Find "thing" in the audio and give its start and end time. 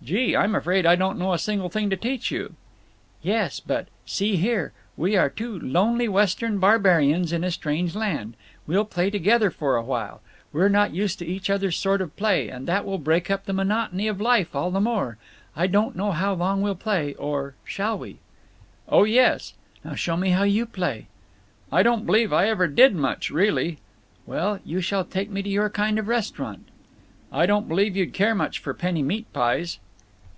1.68-1.90